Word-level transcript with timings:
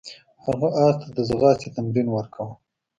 هغه 0.45 0.67
اس 0.83 0.95
ته 1.01 1.07
د 1.17 1.17
ځغاستې 1.29 1.67
تمرین 1.75 2.07
ورکاوه. 2.11 2.53